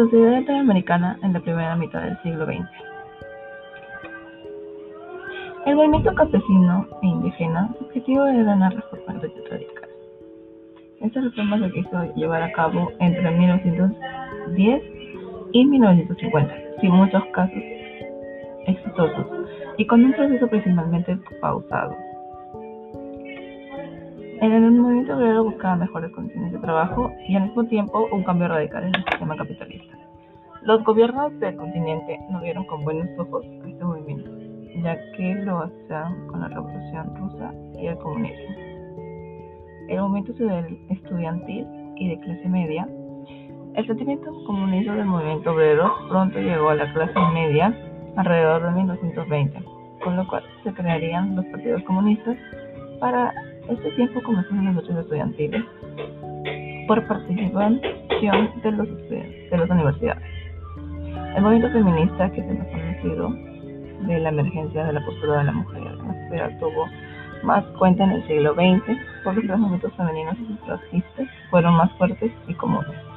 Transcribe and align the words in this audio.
Sociedad 0.00 0.38
Interamericana 0.38 1.18
en 1.22 1.34
la 1.34 1.40
primera 1.40 1.76
mitad 1.76 2.00
del 2.00 2.16
siglo 2.22 2.46
XX. 2.46 2.66
El 5.66 5.76
movimiento 5.76 6.14
campesino 6.14 6.88
e 7.02 7.06
indígena, 7.06 7.68
su 7.76 7.84
objetivo 7.84 8.24
era 8.24 8.54
una 8.54 8.70
reforma 8.70 9.20
radical. 9.20 9.90
Esta 11.02 11.20
reforma 11.20 11.58
se 11.58 11.72
quiso 11.72 12.14
llevar 12.14 12.42
a 12.42 12.52
cabo 12.52 12.90
entre 12.98 13.30
1910 13.30 14.82
y 15.52 15.66
1950, 15.66 16.54
sin 16.80 16.92
muchos 16.92 17.22
casos 17.34 17.62
exitosos, 18.66 19.26
y 19.76 19.86
con 19.86 20.02
un 20.02 20.14
proceso 20.14 20.48
principalmente 20.48 21.18
pausado. 21.42 21.94
En 24.40 24.52
el 24.52 24.70
movimiento 24.72 25.14
obrero 25.14 25.44
buscaba 25.44 25.76
mejores 25.76 26.10
condiciones 26.12 26.52
de 26.52 26.58
trabajo 26.60 27.12
y 27.28 27.36
al 27.36 27.42
mismo 27.42 27.62
tiempo 27.66 28.08
un 28.10 28.24
cambio 28.24 28.48
radical 28.48 28.84
en 28.84 28.94
el 28.94 29.04
sistema 29.04 29.36
capitalista. 29.36 29.98
Los 30.62 30.82
gobiernos 30.82 31.38
del 31.40 31.56
continente 31.56 32.18
no 32.30 32.40
vieron 32.40 32.64
con 32.64 32.82
buenos 32.82 33.06
ojos 33.18 33.44
este 33.44 33.84
movimiento, 33.84 34.30
ya 34.82 34.96
que 35.12 35.34
lo 35.44 35.58
hacían 35.64 36.26
con 36.28 36.40
la 36.40 36.48
Revolución 36.48 37.16
Rusa 37.16 37.52
y 37.78 37.86
el 37.86 37.98
comunismo. 37.98 38.54
El 39.88 40.00
movimiento 40.00 40.32
estudiantil 40.88 41.66
y 41.96 42.08
de 42.08 42.20
clase 42.20 42.48
media, 42.48 42.88
el 43.74 43.86
sentimiento 43.86 44.32
comunista 44.46 44.94
del 44.94 45.04
movimiento 45.04 45.52
obrero 45.52 45.92
pronto 46.08 46.38
llegó 46.38 46.70
a 46.70 46.76
la 46.76 46.90
clase 46.94 47.20
media 47.34 47.76
alrededor 48.16 48.62
de 48.62 48.70
1920, 48.70 49.64
con 50.02 50.16
lo 50.16 50.26
cual 50.26 50.44
se 50.64 50.72
crearían 50.72 51.36
los 51.36 51.44
partidos 51.46 51.82
comunistas 51.82 52.38
para 53.00 53.34
este 53.68 53.90
tiempo 53.92 54.22
comenzaron 54.22 54.64
las 54.64 54.74
luchas 54.74 54.98
estudiantiles 54.98 55.64
por 56.86 57.06
participación 57.06 57.80
de 57.82 58.72
los 58.72 58.88
de 59.08 59.56
las 59.56 59.70
universidades. 59.70 60.22
El 61.36 61.42
movimiento 61.42 61.70
feminista, 61.70 62.30
que 62.30 62.42
se 62.42 62.54
nos 62.54 62.66
ha 62.66 62.70
conocido 62.70 63.30
de 64.06 64.18
la 64.18 64.28
emergencia 64.30 64.84
de 64.84 64.92
la 64.92 65.04
postura 65.04 65.38
de 65.38 65.44
la 65.44 65.52
mujer 65.52 65.82
en 66.32 66.58
tuvo 66.58 66.86
más 67.42 67.64
cuenta 67.78 68.04
en 68.04 68.10
el 68.10 68.26
siglo 68.26 68.54
XX, 68.54 68.98
por 69.24 69.34
lo 69.34 69.40
que 69.40 69.46
los 69.46 69.58
movimientos 69.58 69.94
femeninos 69.94 70.36
y 70.38 70.46
sufragistas 70.46 71.28
fueron 71.50 71.74
más 71.74 71.92
fuertes 71.92 72.32
y 72.48 72.54
comunes. 72.54 73.09